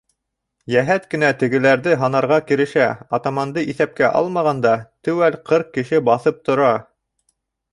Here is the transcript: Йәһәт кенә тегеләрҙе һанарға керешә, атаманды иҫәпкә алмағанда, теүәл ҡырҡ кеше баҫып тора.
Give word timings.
Йәһәт 0.75 1.03
кенә 1.09 1.27
тегеләрҙе 1.43 1.97
һанарға 2.03 2.39
керешә, 2.51 2.87
атаманды 3.19 3.65
иҫәпкә 3.75 4.09
алмағанда, 4.21 4.75
теүәл 5.09 5.41
ҡырҡ 5.51 5.71
кеше 5.77 6.01
баҫып 6.09 6.41
тора. 6.51 6.73